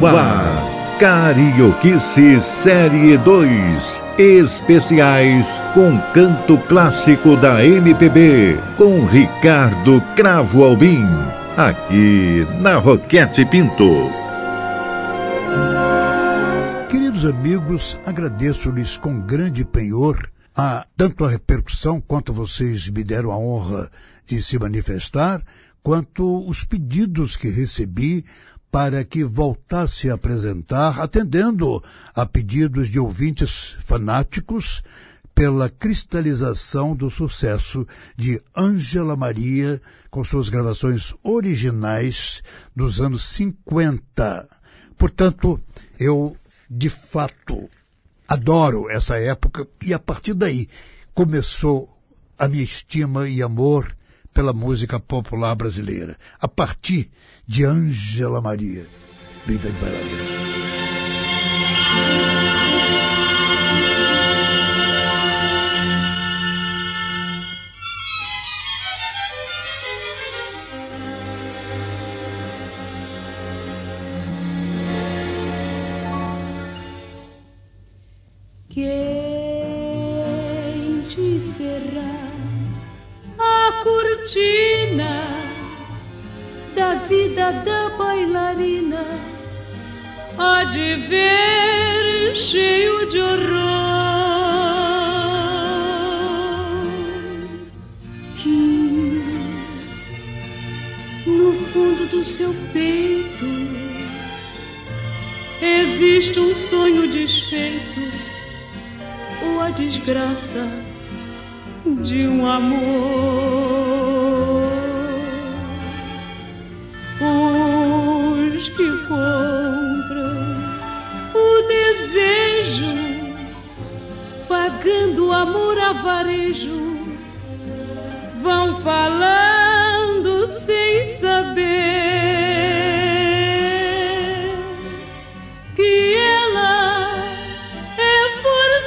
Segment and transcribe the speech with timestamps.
[0.00, 4.02] No ar, Carioquice Série 2.
[4.16, 8.56] Especiais com canto clássico da MPB.
[8.78, 11.04] Com Ricardo Cravo Albim.
[11.54, 14.10] Aqui na Roquete Pinto.
[16.88, 23.36] Queridos amigos, agradeço-lhes com grande penhor a, tanto a repercussão quanto vocês me deram a
[23.36, 23.90] honra
[24.24, 25.44] de se manifestar,
[25.82, 28.24] quanto os pedidos que recebi
[28.70, 31.82] para que voltasse a apresentar, atendendo
[32.14, 34.82] a pedidos de ouvintes fanáticos
[35.34, 42.42] pela cristalização do sucesso de Ângela Maria com suas gravações originais
[42.74, 44.48] dos anos 50.
[44.96, 45.60] Portanto,
[45.98, 46.36] eu
[46.68, 47.68] de fato
[48.28, 50.68] adoro essa época e a partir daí
[51.14, 51.88] começou
[52.38, 53.96] a minha estima e amor
[54.32, 57.10] pela música popular brasileira, a partir
[57.50, 58.86] de Ângela Maria,
[59.44, 60.49] Vida de Bailarina.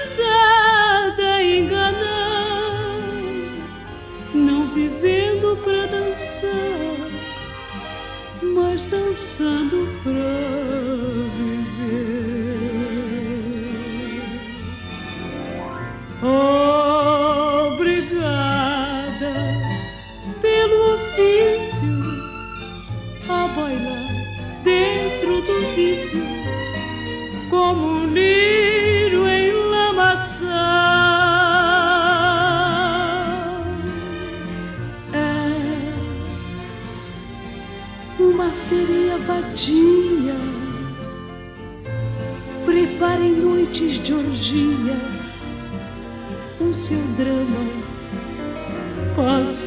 [0.05, 0.42] say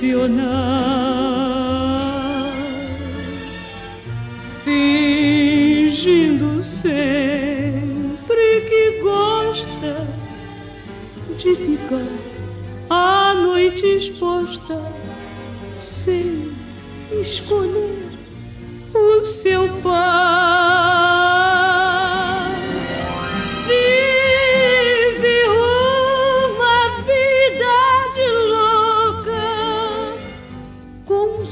[0.03, 0.96] nacional.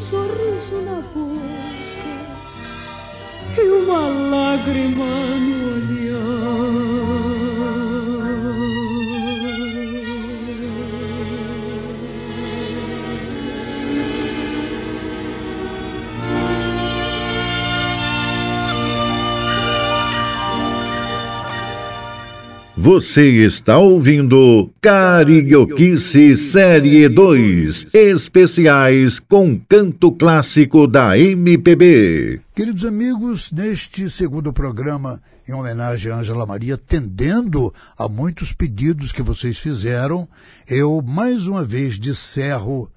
[0.04, 1.64] Sorriso na boca
[3.56, 5.43] e uma lágrima
[22.84, 27.94] Você está ouvindo Carioquice Série 2.
[27.94, 32.42] Especiais com canto clássico da MPB.
[32.54, 39.22] Queridos amigos, neste segundo programa, em homenagem a Ângela Maria, tendendo a muitos pedidos que
[39.22, 40.28] vocês fizeram,
[40.68, 42.90] eu mais uma vez disserro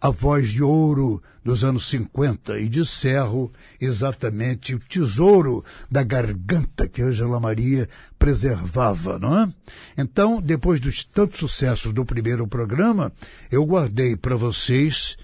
[0.00, 7.02] a voz de ouro dos anos 50 e disserro exatamente o tesouro da garganta que
[7.02, 9.52] Ângela Maria preservava, não é?
[9.96, 13.12] Então, depois dos tantos sucessos do primeiro programa,
[13.50, 15.16] eu guardei para vocês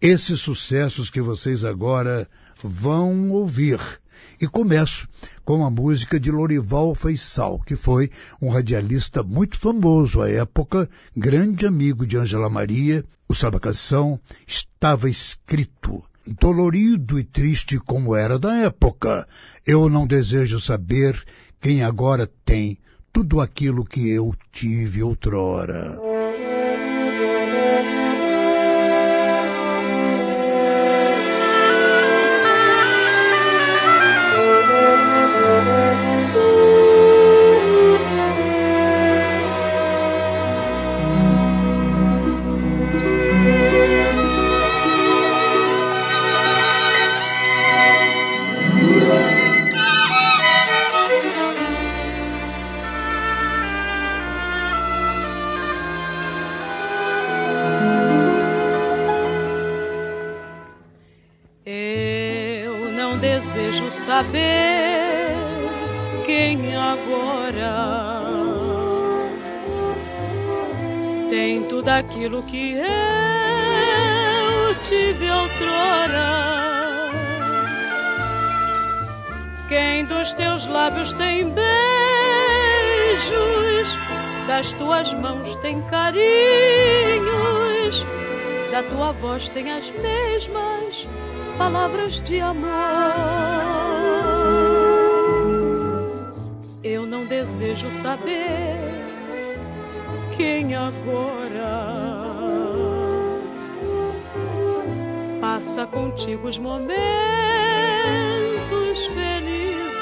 [0.00, 2.28] esses sucessos que vocês agora
[2.62, 3.80] vão ouvir.
[4.40, 5.08] E começo
[5.48, 10.86] com a música de Lorival Feissal, que foi um radialista muito famoso à época,
[11.16, 13.02] grande amigo de Ângela Maria.
[13.26, 19.26] O samba canção estava escrito dolorido e triste como era da época.
[19.66, 21.18] Eu não desejo saber
[21.58, 22.76] quem agora tem
[23.10, 26.17] tudo aquilo que eu tive outrora.
[92.28, 92.68] De amor.
[96.84, 98.76] Eu não desejo saber
[100.36, 101.96] quem agora
[105.40, 106.98] passa contigo os momentos
[109.06, 109.94] felizes,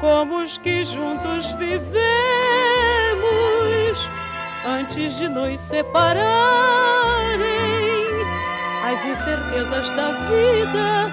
[0.00, 1.90] como os que juntos vivemos
[4.64, 7.03] antes de nos separarem.
[8.94, 11.10] As incertezas da vida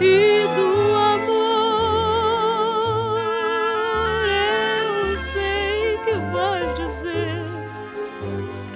[0.00, 1.44] e do amor.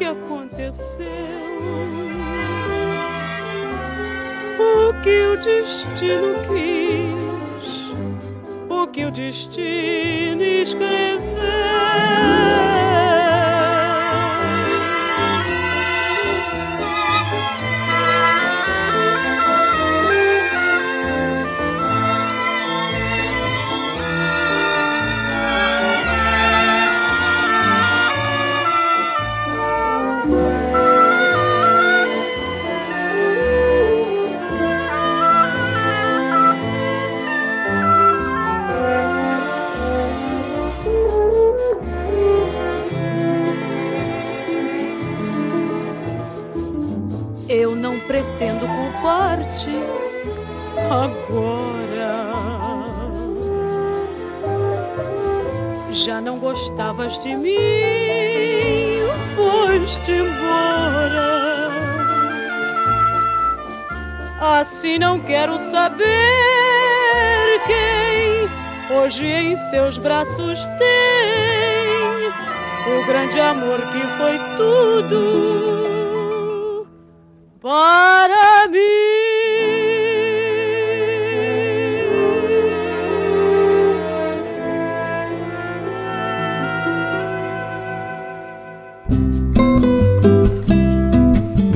[0.08, 1.06] aconteceu.
[4.58, 7.92] O que o destino quis,
[8.68, 11.17] o que o destino escreveu.
[50.90, 52.28] Agora.
[55.90, 57.56] Já não gostavas de mim,
[59.34, 61.38] foste embora.
[64.40, 66.06] Assim não quero saber
[67.66, 72.28] quem hoje em seus braços tem
[72.94, 75.58] o grande amor que foi tudo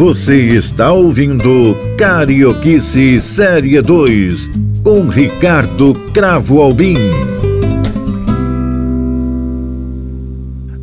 [0.03, 4.51] Você está ouvindo Carioquice Série 2
[4.83, 6.97] com Ricardo Cravo Albim.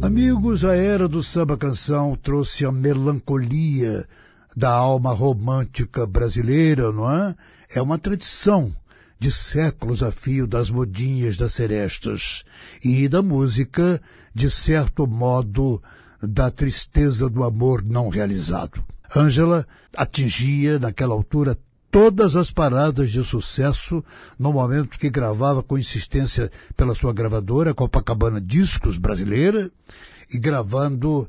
[0.01, 4.07] Amigos, a era do samba canção trouxe a melancolia
[4.55, 7.35] da alma romântica brasileira, não é?
[7.75, 8.73] É uma tradição
[9.19, 12.45] de séculos a fio das modinhas das serestas
[12.81, 14.01] e da música,
[14.33, 15.81] de certo modo,
[16.21, 18.83] da tristeza do amor não realizado.
[19.15, 21.57] Ângela atingia, naquela altura,
[21.91, 24.03] todas as paradas de sucesso
[24.37, 29.71] no momento que gravava com insistência pela sua gravadora, Copacabana Discos Brasileira,
[30.31, 31.27] e gravando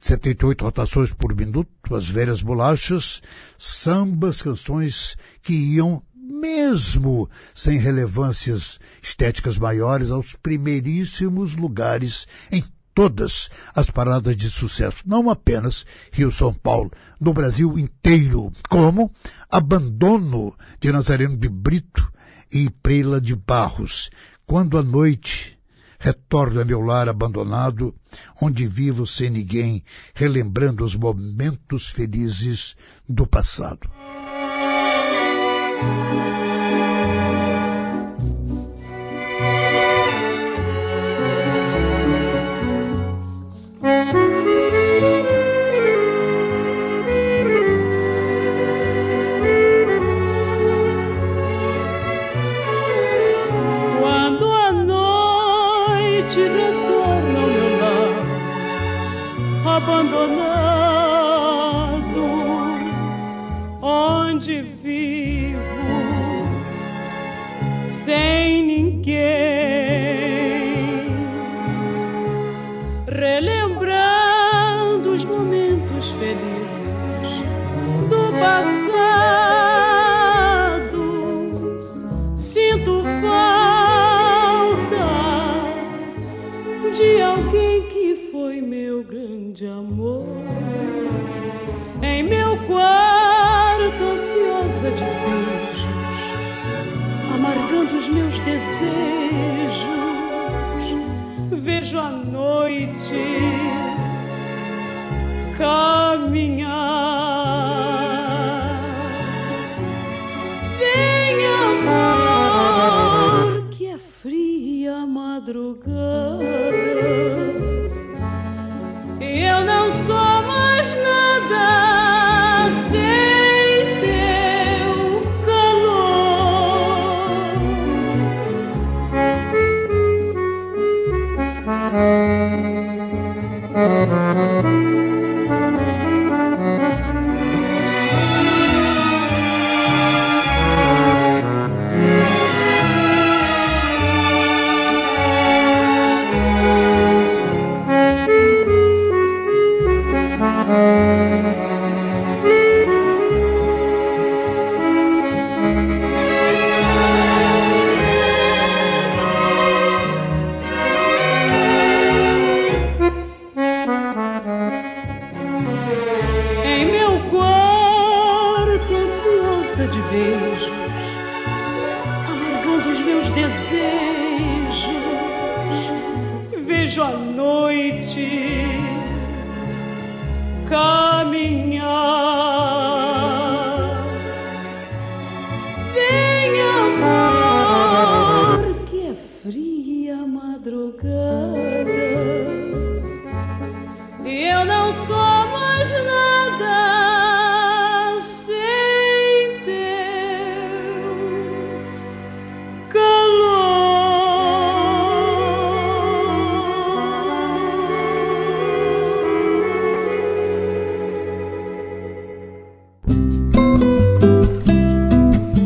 [0.00, 3.22] 78 rotações por minuto, as velhas bolachas,
[3.58, 12.62] sambas, canções que iam, mesmo sem relevâncias estéticas maiores, aos primeiríssimos lugares em
[12.94, 19.10] todas as paradas de sucesso, não apenas Rio-São Paulo, no Brasil inteiro, como?
[19.50, 22.10] Abandono de Nazareno de Brito
[22.50, 24.10] e Preila de Barros,
[24.46, 25.58] Quando a Noite
[26.02, 27.94] retorno a meu lar abandonado,
[28.40, 32.76] onde vivo sem ninguém, relembrando os momentos felizes
[33.08, 33.88] do passado.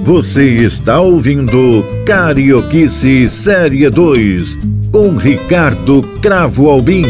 [0.06, 4.56] Você está ouvindo Carioquice Série 2
[4.92, 7.02] com Ricardo Cravo Albim.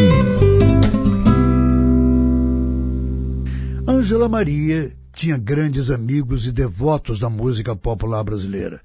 [3.86, 8.80] Ângela Maria tinha grandes amigos e devotos da música popular brasileira.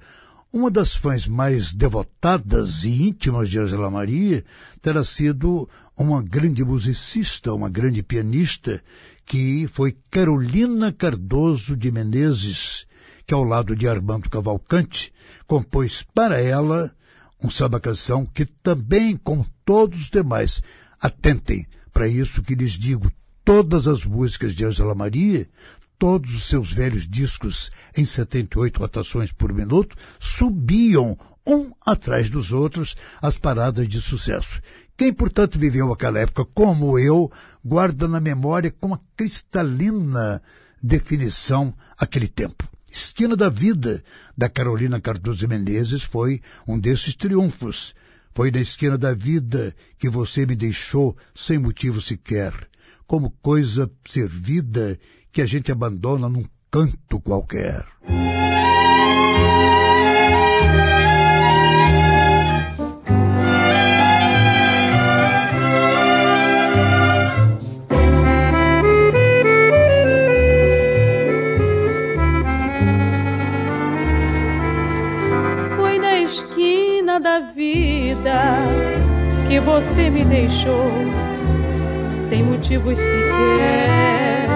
[0.52, 4.44] Uma das fãs mais devotadas e íntimas de Ângela Maria
[4.82, 8.84] terá sido uma grande musicista, uma grande pianista,
[9.26, 12.91] que foi Carolina Cardoso de Menezes,
[13.32, 15.14] que ao lado de Armando Cavalcante
[15.48, 16.94] compôs para ela
[17.42, 20.62] um samba-canção que também, como todos os demais,
[21.00, 23.10] atentem para isso que lhes digo,
[23.46, 25.50] todas as músicas de Ângela Maria,
[25.98, 32.98] todos os seus velhos discos em 78 rotações por minuto, subiam um atrás dos outros
[33.22, 34.62] as paradas de sucesso.
[34.98, 37.32] Quem, portanto, viveu aquela época como eu,
[37.64, 40.44] guarda na memória com uma cristalina
[40.84, 42.71] definição aquele tempo.
[42.92, 44.04] Esquina da Vida,
[44.38, 47.96] da Carolina Cardoso Menezes, foi um desses triunfos.
[48.36, 52.54] Foi na esquina da vida que você me deixou sem motivo sequer,
[53.08, 55.00] como coisa servida
[55.32, 57.86] que a gente abandona num canto qualquer.
[80.32, 80.82] Deixou
[82.30, 84.48] sem motivos sequer.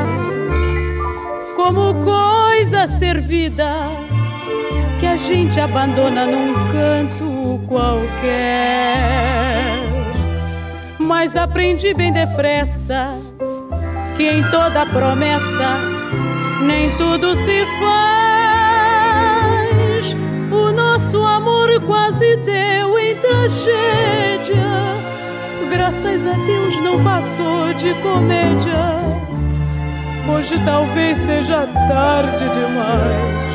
[1.58, 3.80] Como coisa servida
[5.02, 8.86] que a gente abandona num canto qualquer.
[10.98, 13.12] Mas aprendi bem depressa
[14.16, 15.78] que em toda promessa
[16.62, 18.96] nem tudo se faz.
[20.50, 25.05] O nosso amor quase deu em tragédia.
[25.70, 29.02] Graças a Deus não passou de comédia.
[30.28, 33.46] Hoje talvez seja tarde demais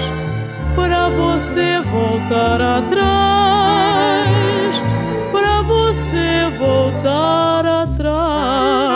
[0.75, 4.29] para você voltar atrás.
[5.33, 8.90] Para você voltar atrás.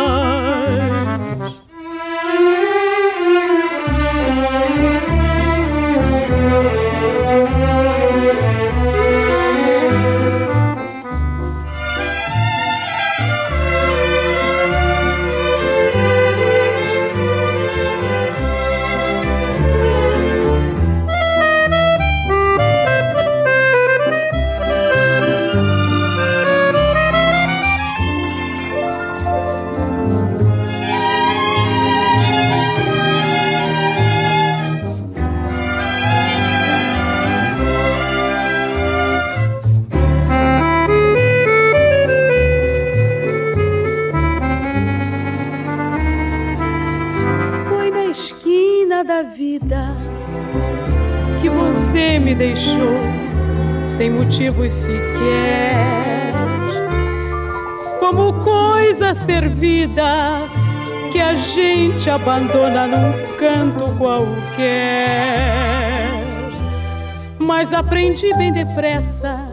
[67.95, 69.49] Aprendi bem depressa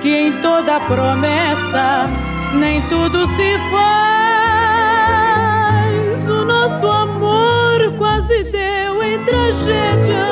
[0.00, 2.06] que em toda promessa
[2.54, 4.78] nem tudo se faz.
[6.28, 10.24] O nosso amor quase deu em tragédia.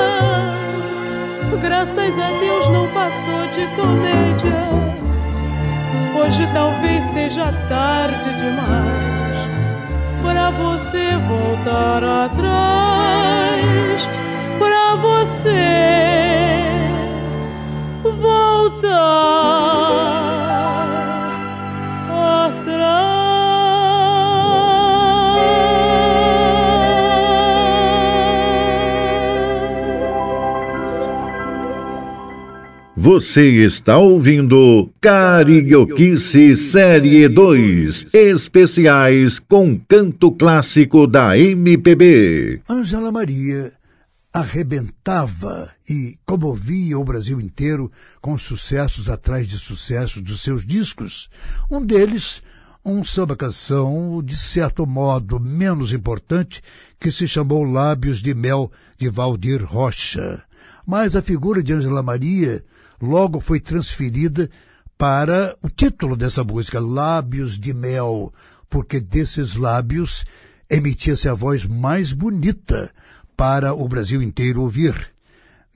[1.61, 4.69] Graças a Deus não passou de comédia.
[6.23, 9.19] Hoje talvez seja tarde demais
[10.23, 14.09] para você voltar atrás,
[14.61, 15.88] para você.
[33.11, 42.61] Você está ouvindo Carioquice Série 2, especiais com canto clássico da MPB.
[42.69, 43.78] Ângela Maria
[44.39, 51.29] arrebentava e comovia o Brasil inteiro com sucessos atrás de sucessos dos seus discos.
[51.69, 52.43] Um deles,
[52.85, 56.63] um samba-canção de certo modo menos importante,
[57.01, 60.43] que se chamou Lábios de Mel, de Valdir Rocha.
[60.87, 62.65] Mas a figura de Ângela Maria
[63.03, 64.49] logo foi transferida
[64.97, 68.33] para o título dessa música, Lábios de Mel,
[68.71, 70.25] porque desses lábios
[70.71, 72.93] emitia-se a voz mais bonita
[73.39, 75.13] para o Brasil inteiro ouvir.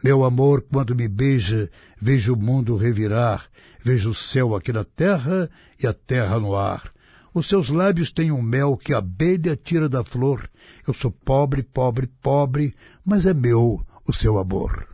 [0.03, 1.71] Meu amor, quando me beija,
[2.01, 3.49] vejo o mundo revirar,
[3.85, 5.49] vejo o céu aqui na terra
[5.81, 6.93] e a terra no ar.
[7.33, 10.51] Os seus lábios têm um mel que a abelha tira da flor.
[10.85, 14.89] Eu sou pobre, pobre, pobre, mas é meu o seu amor.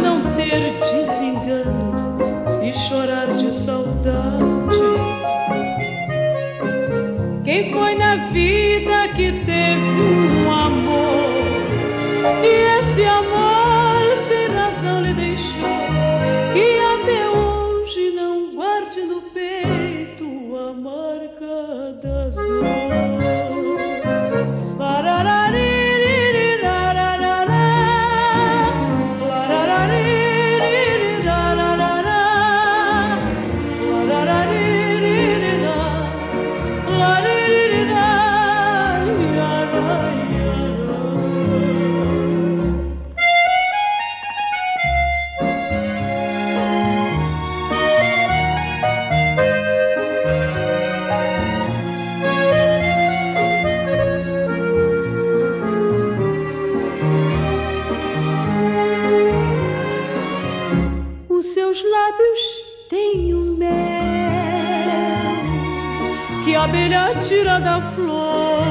[0.00, 0.75] não ter
[66.66, 68.62] abelha tira da flor.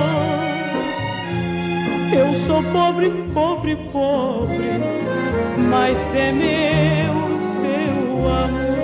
[2.13, 4.71] Eu sou pobre, pobre, pobre,
[5.69, 7.29] mas é meu
[7.61, 8.74] seu amor.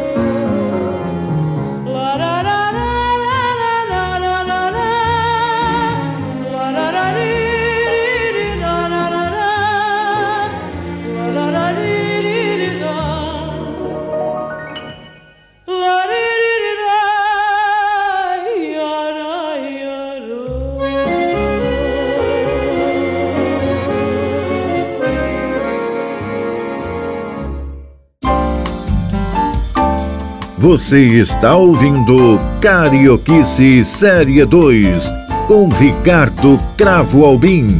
[30.61, 35.09] Você está ouvindo Carioquice Série 2
[35.47, 37.79] com Ricardo Cravo Albim.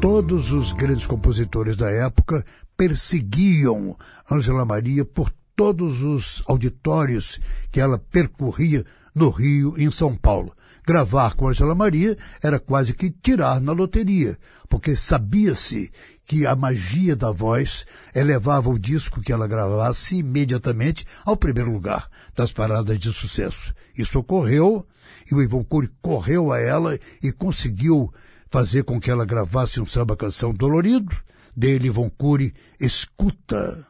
[0.00, 2.46] Todos os grandes compositores da época
[2.76, 3.96] perseguiam
[4.30, 7.40] Angela Maria por todos os auditórios
[7.72, 10.54] que ela percorria no Rio e em São Paulo.
[10.86, 15.90] Gravar com Angela Maria era quase que tirar na loteria, porque sabia-se
[16.24, 17.84] que a magia da voz
[18.14, 23.74] elevava o disco que ela gravasse imediatamente ao primeiro lugar das paradas de sucesso.
[23.96, 24.86] Isso ocorreu
[25.30, 28.12] e o Ivon Cury correu a ela e conseguiu
[28.50, 31.14] fazer com que ela gravasse um samba-canção dolorido.
[31.56, 33.86] Dele, Ivon Cury, escuta,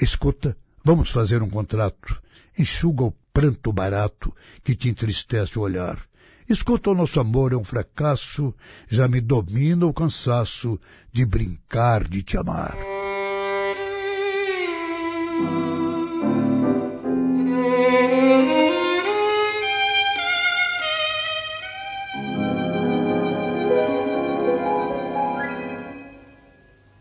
[0.00, 2.20] escuta, vamos fazer um contrato.
[2.56, 6.07] Enxuga o pranto barato que te entristece o olhar.
[6.48, 8.54] Escuta, o nosso amor é um fracasso,
[8.88, 10.80] já me domina o cansaço
[11.12, 12.74] de brincar de te amar.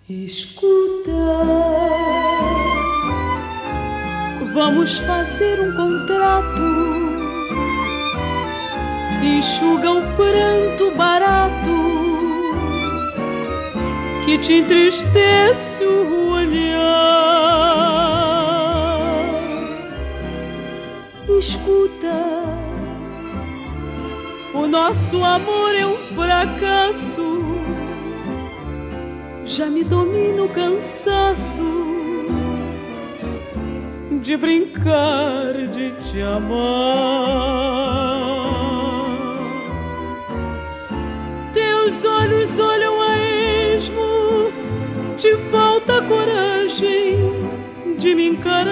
[0.10, 1.12] Escuta,
[4.54, 6.97] vamos fazer um contrato
[9.28, 11.78] enxuga o pranto barato
[14.26, 16.78] que te entristece o olhar.
[21.40, 22.44] Escuta,
[24.54, 27.58] o nosso amor é um fracasso,
[29.46, 31.88] já me domina o cansaço
[34.22, 37.97] de brincar de te amar.
[41.98, 44.52] Teus olhos olham a esmo,
[45.18, 47.18] te falta coragem
[47.98, 48.68] de me encarar.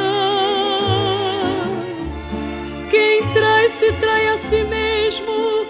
[2.91, 5.65] Quem trai se trai a si mesmo,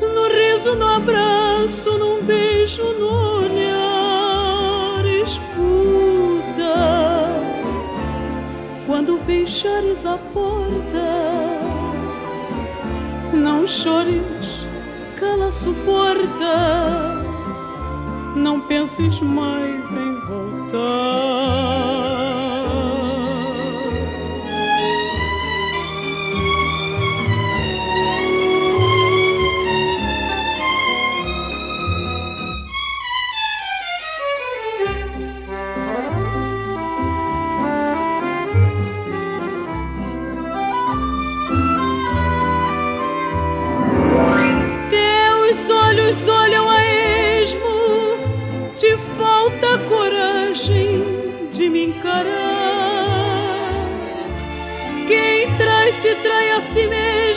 [0.00, 5.04] no riso, no abraço, num beijo, no olhar.
[5.22, 6.74] Escuta,
[8.86, 11.04] quando fechares a porta,
[13.34, 14.63] não chores
[15.44, 17.14] cala suporta,
[18.34, 20.13] não penses mais em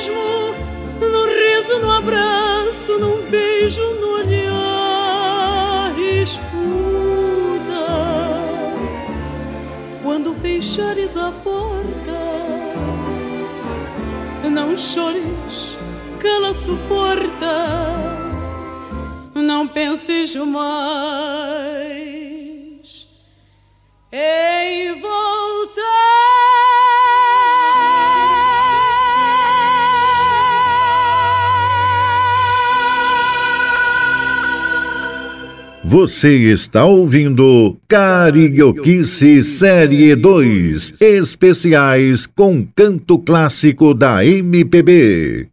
[0.08, 0.56] mesmo,
[1.00, 5.94] no riso, no abraço, num beijo, no olhar.
[6.22, 6.46] Escuta,
[10.04, 12.12] quando fechares a porta,
[14.50, 15.78] não chores,
[16.20, 17.96] cala suporta,
[19.36, 21.18] não penses mais
[24.12, 24.57] em
[35.90, 45.48] Você está ouvindo Carioquice Série 2 Especiais com canto clássico da MPB.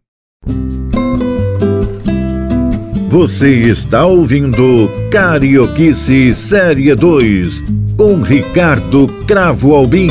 [3.09, 7.63] Você está ouvindo Carioquice Série 2
[7.95, 10.09] com Ricardo Cravo Albim.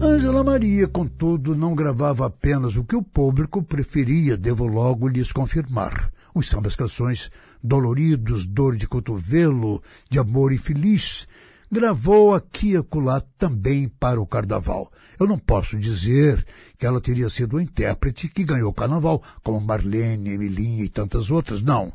[0.00, 6.10] Angela Maria, contudo, não gravava apenas o que o público preferia, devo logo lhes confirmar
[6.34, 7.30] os sambas canções
[7.62, 11.26] doloridos, dor de cotovelo, de amor infeliz,
[11.70, 14.92] gravou aqui e acolá também para o carnaval.
[15.18, 16.44] Eu não posso dizer
[16.76, 21.30] que ela teria sido a intérprete que ganhou o carnaval, como Marlene, Emilinha e tantas
[21.30, 21.90] outras, não.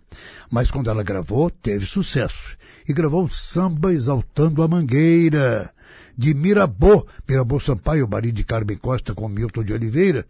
[0.50, 2.58] Mas quando ela gravou, teve sucesso.
[2.88, 5.71] E gravou samba exaltando a mangueira,
[6.17, 10.26] de Mirabô, Mirabô Sampaio, marido de Carmen Costa com Milton de Oliveira.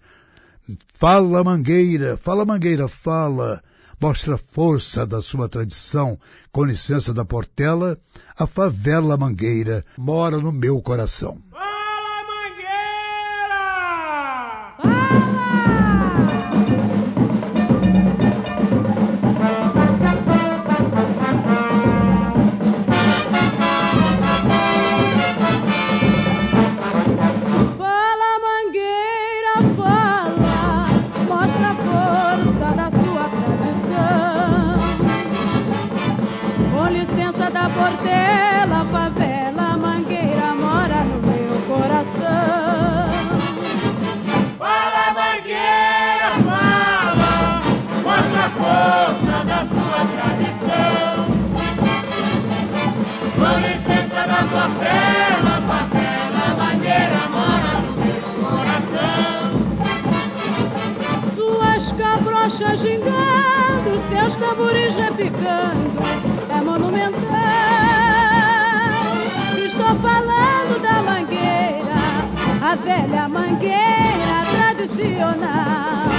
[0.94, 3.64] Fala mangueira, fala mangueira, fala
[4.00, 6.20] mostra a força da sua tradição.
[6.52, 7.98] Com licença da Portela,
[8.38, 11.42] a favela Mangueira mora no meu coração.
[65.48, 67.18] É monumental.
[69.66, 71.96] Estou falando da mangueira,
[72.62, 76.17] a velha mangueira tradicional.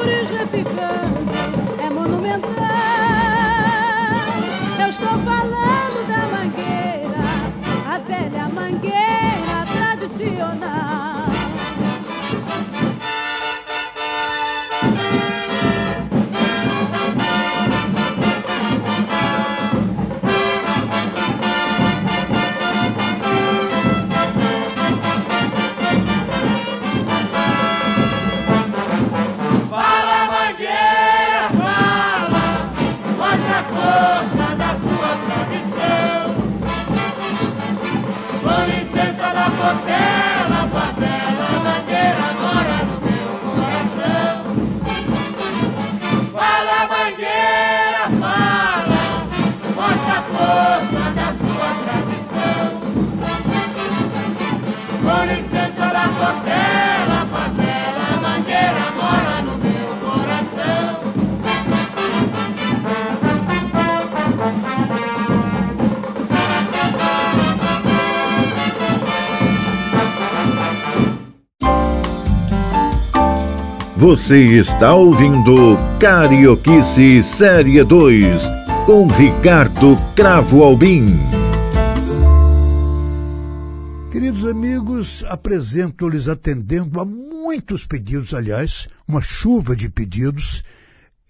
[0.00, 1.30] Seus tambores repicando,
[1.78, 2.50] é monumental.
[4.78, 7.20] Eu estou falando da mangueira,
[7.86, 11.09] a velha mangueira tradicional.
[74.00, 78.48] Você está ouvindo Carioquice Série 2
[78.86, 81.18] com Ricardo Cravo Albim.
[84.10, 90.64] Queridos amigos, apresento-lhes atendendo a muitos pedidos, aliás, uma chuva de pedidos.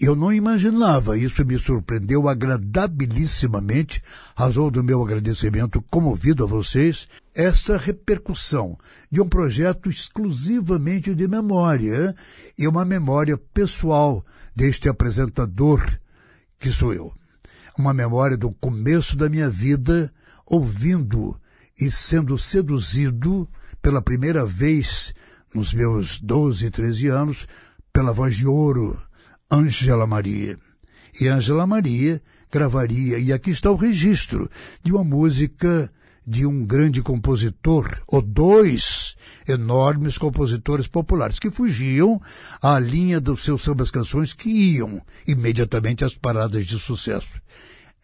[0.01, 4.03] Eu não imaginava, isso me surpreendeu agradabilíssimamente,
[4.35, 8.79] razão do meu agradecimento comovido a vocês, essa repercussão
[9.11, 12.17] de um projeto exclusivamente de memória
[12.59, 14.25] e uma memória pessoal
[14.57, 15.87] deste apresentador
[16.59, 17.13] que sou eu.
[17.77, 20.11] Uma memória do começo da minha vida,
[20.47, 21.39] ouvindo
[21.79, 23.47] e sendo seduzido
[23.83, 25.13] pela primeira vez
[25.55, 27.47] nos meus 12, 13 anos
[27.93, 28.99] pela voz de ouro
[29.51, 30.59] Ângela Maria.
[31.21, 34.51] E Ângela Maria gravaria, e aqui está o registro,
[34.83, 35.91] de uma música
[36.27, 39.17] de um grande compositor, ou dois
[39.49, 42.21] enormes compositores populares, que fugiam
[42.63, 47.41] à linha dos seus sambas canções que iam imediatamente às paradas de sucesso.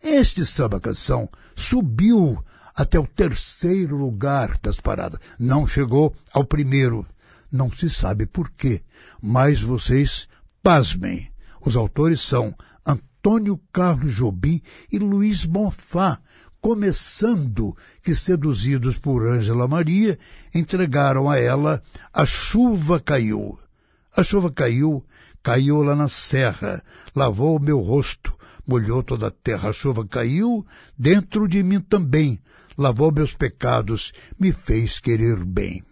[0.03, 2.43] Este samba canção subiu
[2.75, 5.21] até o terceiro lugar das paradas.
[5.39, 7.07] Não chegou ao primeiro.
[7.51, 8.83] Não se sabe por quê.
[9.23, 10.29] Mas vocês,
[10.63, 11.31] pasmem,
[11.67, 12.55] os autores são
[12.87, 16.21] Antônio Carlos Jobim e Luiz Bonfá,
[16.61, 20.17] começando que, seduzidos por Ângela Maria,
[20.55, 23.59] entregaram a ela A Chuva Caiu.
[24.17, 25.05] A chuva caiu,
[25.43, 26.83] caiu lá na serra,
[27.15, 28.33] lavou o meu rosto,
[28.67, 29.69] molhou toda a terra.
[29.69, 30.65] A chuva caiu
[30.97, 32.41] dentro de mim também,
[32.79, 35.83] lavou meus pecados, me fez querer bem.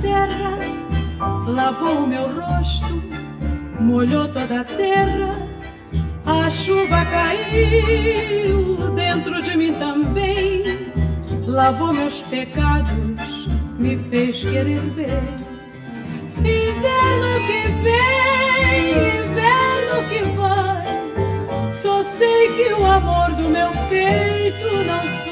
[0.00, 0.58] Serra,
[1.46, 3.02] lavou meu rosto,
[3.80, 5.28] molhou toda a terra.
[6.26, 10.62] A chuva caiu dentro de mim também,
[11.46, 15.38] lavou meus pecados, me fez querer bem.
[16.38, 18.90] Inverno que vem,
[19.22, 25.27] inverno que vai, só sei que o amor do meu peito não sai.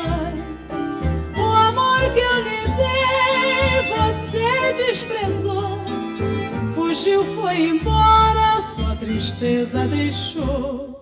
[6.96, 10.95] Fugiu, foi embora, só tristeza deixou.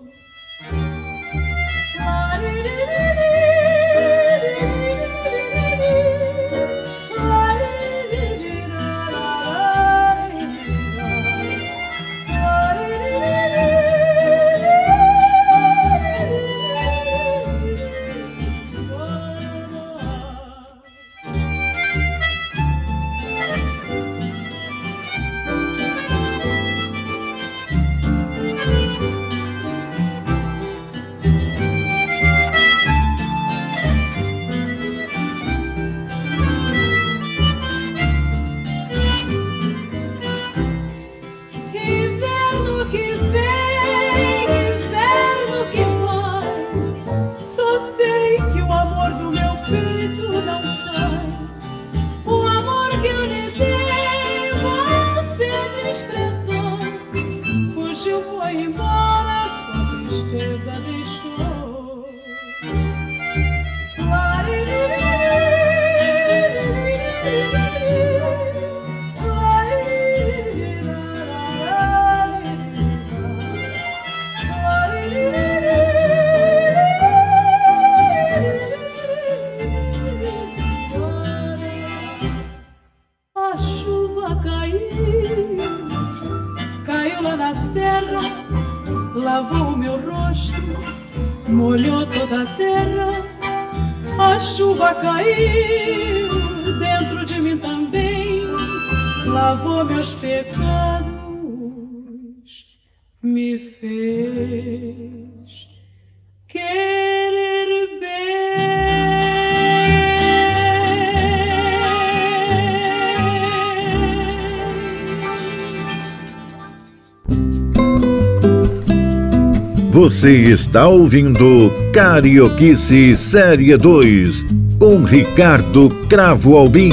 [120.05, 124.43] Você está ouvindo Carioquice Série 2
[124.77, 126.91] com Ricardo Cravo Albim.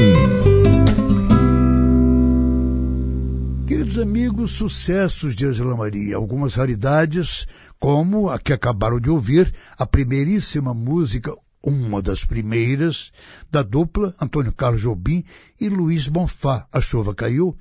[3.67, 7.47] Queridos amigos, sucessos de Angela Maria, algumas raridades,
[7.79, 13.13] como a que acabaram de ouvir, a primeiríssima música, uma das primeiras,
[13.51, 15.23] da dupla Antônio Carlos Jobim
[15.61, 17.55] e Luiz Bonfá, A Chuva Caiu,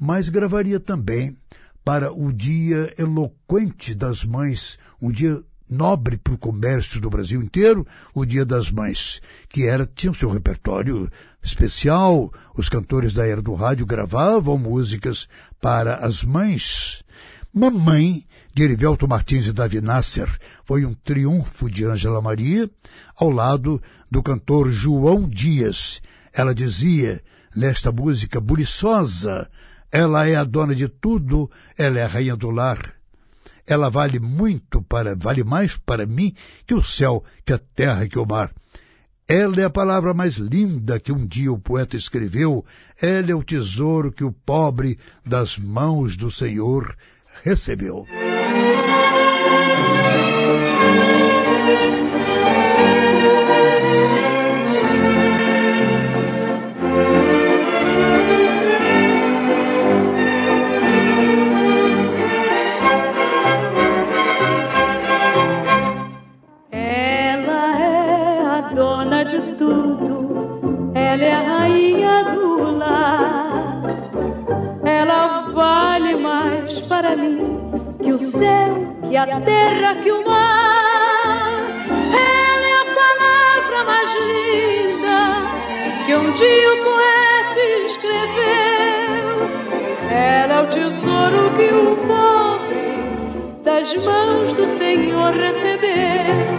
[0.00, 1.36] mas gravaria também
[1.84, 7.86] para o Dia Eloquente das Mães, um dia nobre para o comércio do Brasil inteiro,
[8.14, 11.10] o Dia das Mães, que era tinha o seu repertório
[11.42, 12.32] especial.
[12.56, 15.28] Os cantores da era do rádio gravavam músicas
[15.60, 17.04] para as mães.
[17.52, 20.28] Mamãe, de Erivelto Martins e Davi Nasser,
[20.64, 22.68] foi um triunfo de Ângela Maria,
[23.14, 23.80] ao lado
[24.10, 26.00] do cantor João Dias.
[26.32, 27.22] Ela dizia,
[27.54, 29.48] nesta música buliçosa,
[29.94, 32.94] ela é a dona de tudo, ela é a rainha do lar.
[33.64, 36.34] Ela vale muito para, vale mais para mim
[36.66, 38.52] que o céu, que a terra, que o mar.
[39.28, 42.64] Ela é a palavra mais linda que um dia o poeta escreveu.
[43.00, 46.96] Ela é o tesouro que o pobre das mãos do Senhor
[47.44, 48.04] recebeu.
[78.14, 81.52] O céu, que a terra, que o mar.
[81.90, 85.18] Ela é a palavra mais linda
[86.06, 89.48] que um dia o poeta escreveu.
[90.12, 92.84] Ela é o tesouro que o pobre
[93.64, 96.53] das mãos do Senhor recebeu.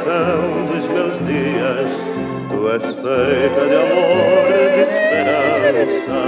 [0.00, 1.92] Razão dos meus dias,
[2.48, 6.20] tu és feita de amor, de esperança.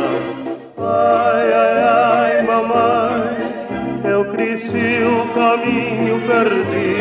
[0.79, 6.93] Ai, ai, ai, mamãe, eu cresci, o caminho perdi.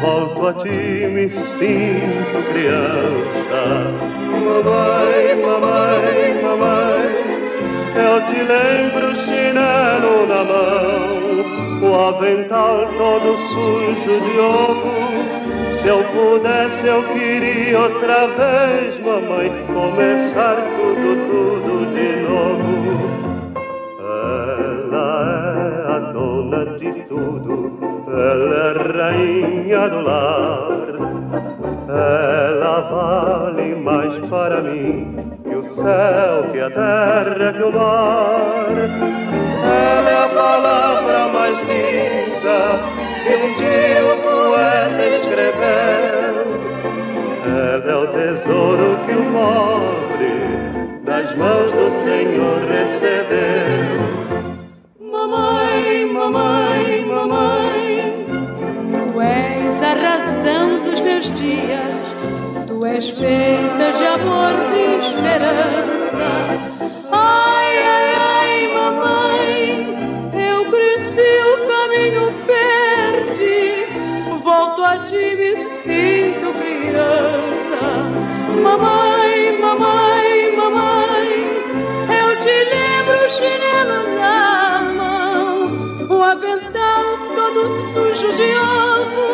[0.00, 3.92] Volto a ti, me sinto criança.
[4.32, 7.02] Mamãe, mamãe, mamãe,
[7.96, 15.39] eu te lembro chinelo na mão, o avental todo sujo de ovo
[15.80, 23.00] se eu pudesse, eu queria outra vez, mamãe, começar tudo, tudo de novo.
[23.98, 25.08] Ela
[25.56, 27.78] é a dona de tudo,
[28.08, 30.70] ela é rainha do lar.
[31.88, 38.66] Ela vale mais para mim que o céu, que a terra, que o mar.
[39.64, 44.29] Ela é a palavra mais linda que um dia o
[45.16, 46.46] escreveu.
[47.44, 54.00] Ela é o tesouro que o pobre das mãos do Senhor recebeu.
[55.00, 58.26] Mamãe, mamãe, mamãe,
[59.12, 62.16] tu és a razão dos meus dias,
[62.66, 66.69] tu és feita de amor, de esperança.
[75.10, 75.52] Ti me
[75.82, 77.80] sinto criança.
[78.62, 81.28] Mamãe, mamãe, mamãe,
[82.20, 85.56] eu te lembro o chinelo na mão,
[86.16, 87.04] o avental
[87.34, 87.60] todo
[87.92, 89.28] sujo de ovo.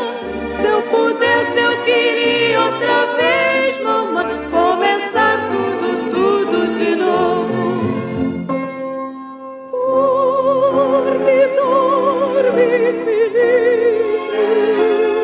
[0.58, 7.66] Se eu pudesse, eu queria outra vez, mamãe, começar tudo, tudo de novo.
[9.70, 12.68] Dorme, dorme,
[13.04, 15.15] filhinho.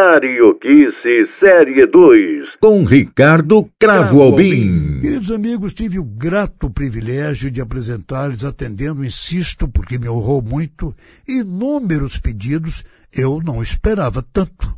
[0.00, 5.00] Carioquice Série 2, com Ricardo Cravo Albim.
[5.00, 10.94] Queridos amigos, tive o grato privilégio de apresentar-lhes, atendendo, insisto, porque me honrou muito,
[11.26, 14.72] inúmeros pedidos, eu não esperava tanto,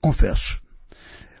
[0.00, 0.60] confesso.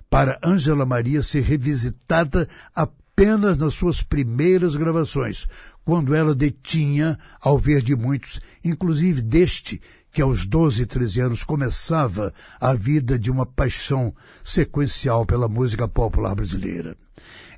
[0.08, 5.48] Para Ângela Maria ser revisitada apenas nas suas primeiras gravações,
[5.84, 9.82] quando ela detinha, ao ver de muitos, inclusive deste,
[10.14, 16.36] que aos 12, 13 anos começava a vida de uma paixão sequencial pela música popular
[16.36, 16.96] brasileira.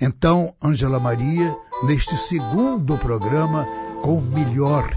[0.01, 1.55] Então, Ângela Maria,
[1.85, 3.67] neste segundo programa,
[4.03, 4.91] com o melhor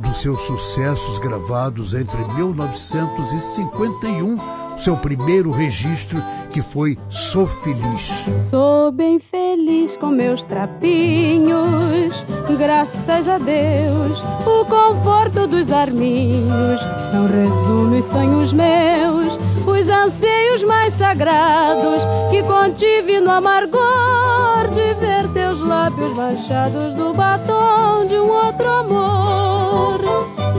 [0.00, 6.20] dos seus sucessos gravados entre 1951 seu primeiro registro,
[6.50, 8.10] que foi Sou Feliz.
[8.40, 12.24] Sou bem feliz com meus trapinhos,
[12.58, 14.22] graças a Deus.
[14.44, 16.80] O conforto dos arminhos
[17.14, 25.28] não resume os sonhos meus, os anseios mais sagrados que contive no amargor de ver
[25.32, 30.00] teus lábios manchados do batom de um outro amor.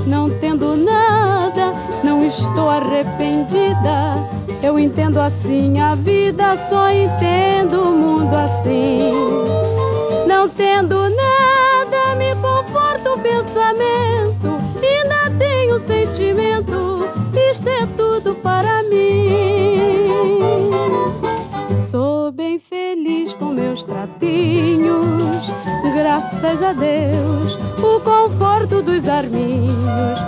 [0.07, 0.92] Não tendo nada
[2.33, 4.27] estou arrependida.
[4.61, 9.11] Eu entendo assim a vida, só entendo o mundo assim.
[10.27, 14.63] Não tendo nada, me conforta o pensamento.
[15.03, 17.09] Ainda tenho sentimento,
[17.51, 19.42] isto é tudo para mim.
[23.73, 25.51] Meus trapinhos,
[25.95, 30.19] graças a Deus, o conforto dos arminhos.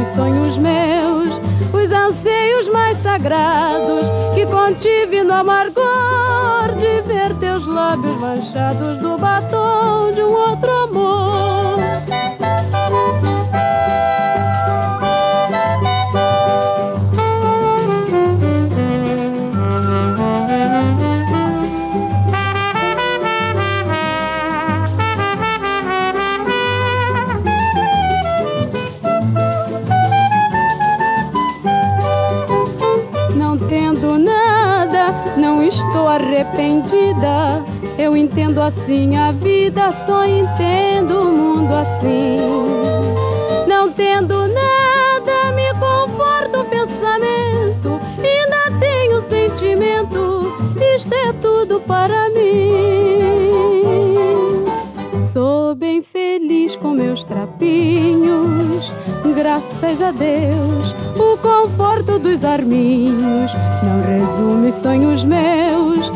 [0.00, 1.40] Os sonhos meus,
[1.72, 4.10] os anseios mais sagrados.
[4.34, 11.78] Que contive no amargor de ver teus lábios manchados do batom de um outro amor.
[38.32, 42.38] Entendo assim a vida, só entendo o mundo assim.
[43.68, 48.00] Não tendo nada, me conforta o pensamento.
[48.16, 50.50] Ainda tenho sentimento,
[50.96, 53.52] isto é tudo para mim.
[55.30, 58.90] Sou bem feliz com meus trapinhos,
[59.36, 60.94] graças a Deus.
[61.16, 63.52] O conforto dos arminhos
[63.82, 66.10] não resume os sonhos meus,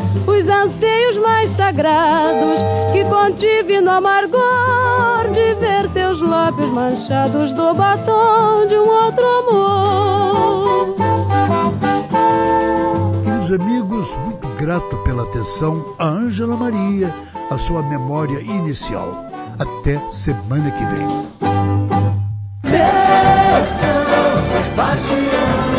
[0.67, 2.59] anseios mais sagrados
[2.91, 10.95] que contive no amargor de ver teus lábios manchados do batom de um outro amor.
[13.23, 17.13] Queridos amigos, muito grato pela atenção a Ângela Maria
[17.49, 19.25] a sua memória inicial.
[19.57, 21.07] Até semana que vem.
[22.65, 25.76] Meu São Sebastião,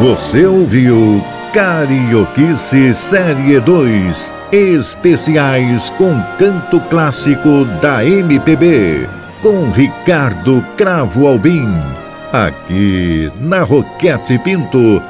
[0.00, 1.22] Você ouviu
[1.52, 9.06] Carioquice Série 2 especiais com canto clássico da MPB,
[9.42, 11.68] com Ricardo Cravo Albim,
[12.32, 15.02] aqui na Roquete Pinto